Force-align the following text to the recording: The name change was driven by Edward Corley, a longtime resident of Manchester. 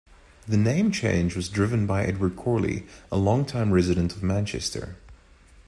The 0.47 0.57
name 0.57 0.91
change 0.91 1.35
was 1.35 1.47
driven 1.47 1.85
by 1.85 2.05
Edward 2.05 2.35
Corley, 2.35 2.87
a 3.11 3.17
longtime 3.17 3.71
resident 3.71 4.15
of 4.15 4.23
Manchester. 4.23 4.95